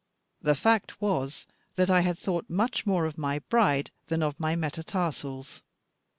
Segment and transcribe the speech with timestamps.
[0.41, 1.45] The fact was,
[1.75, 5.61] that I had thought much more of my bride than of my metatarsals.